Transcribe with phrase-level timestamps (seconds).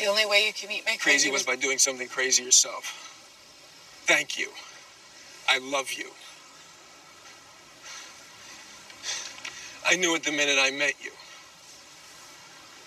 [0.00, 2.84] The only way you can meet my Crazy was by doing something crazy yourself.
[4.06, 4.48] Thank you.
[5.46, 6.10] I love you.
[9.86, 11.10] I knew it the minute I met you.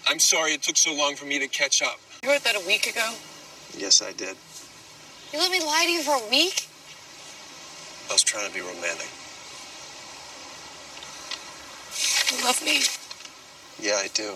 [0.07, 1.99] I'm sorry it took so long for me to catch up.
[2.23, 3.13] You wrote that a week ago?
[3.77, 4.35] Yes, I did.
[5.31, 6.67] You let me lie to you for a week?
[8.09, 9.09] I was trying to be romantic.
[12.31, 12.81] You love me?
[13.79, 14.35] Yeah, I do.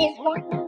[0.00, 0.59] is one.